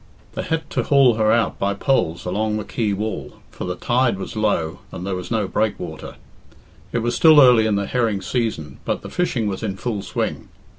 They 0.33 0.41
had 0.41 0.67
to 0.71 0.81
haul 0.81 1.13
her 1.13 1.31
out 1.31 1.59
by 1.59 1.75
poles 1.75 2.25
alone 2.25 2.57
the 2.57 2.63
quay 2.63 2.91
wall, 2.91 3.33
for 3.51 3.65
the 3.65 3.75
tide 3.75 4.17
was 4.17 4.35
low, 4.35 4.79
and 4.91 5.05
there 5.05 5.13
was 5.13 5.29
no 5.29 5.47
breakwater. 5.47 6.15
It 6.91 7.03
was 7.03 7.13
still 7.13 7.39
early 7.39 7.67
in 7.67 7.75
the 7.75 7.85
herring 7.85 8.23
season, 8.23 8.79
but 8.83 9.03
the 9.03 9.11
fishing 9.11 9.45
was 9.47 9.61
in 9.61 9.77
full 9.77 10.01
swing. 10.01 10.49